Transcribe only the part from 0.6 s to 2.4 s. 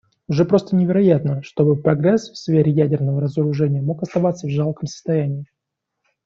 невероятно, чтобы прогресс в